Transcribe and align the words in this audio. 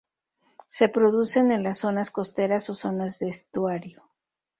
Se 0.65 0.89
producen 0.89 1.51
en 1.51 1.61
las 1.61 1.77
zonas 1.77 2.09
costeras 2.09 2.67
o 2.71 2.73
zonas 2.73 3.19
de 3.19 3.27
estuario. 3.27 4.09